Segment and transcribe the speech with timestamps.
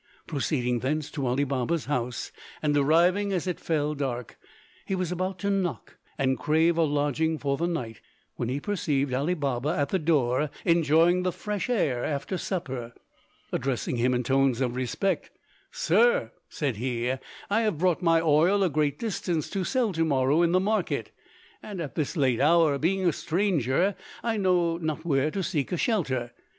[0.25, 2.31] Proceeding thence to Ali Baba's house,
[2.63, 4.39] and arriving as it fell dark,
[4.83, 8.01] he was about to knock and crave a lodging for the night,
[8.35, 12.93] when he perceived Ali Baba at the door enjoying the fresh air after supper.
[13.53, 15.29] Addressing him in tones of respect,
[15.71, 17.11] "Sir," said he,
[17.51, 21.11] "I have brought my oil a great distance to sell to morrow in the market;
[21.61, 25.75] and at this late hour, being a stranger, I know not where to seek for
[25.75, 26.31] a shelter.